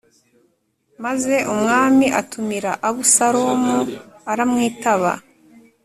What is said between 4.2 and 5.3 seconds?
aramwitaba.